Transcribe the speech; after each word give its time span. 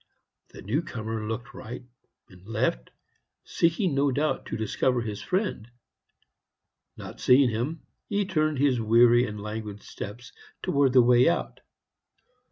The 0.49 0.63
new 0.63 0.81
comer 0.81 1.27
looked 1.27 1.53
right 1.53 1.83
and 2.27 2.43
left, 2.47 2.89
seeking 3.43 3.93
no 3.93 4.09
doubt 4.11 4.47
to 4.47 4.57
discover 4.57 5.01
his 5.01 5.21
friend; 5.21 5.69
not 6.97 7.19
seeing 7.19 7.51
him, 7.51 7.83
he 8.09 8.25
turned 8.25 8.57
his 8.57 8.81
weary 8.81 9.27
and 9.27 9.39
languid 9.39 9.83
steps 9.83 10.31
towards 10.63 10.93
the 10.95 11.03
way 11.03 11.29
out. 11.29 11.59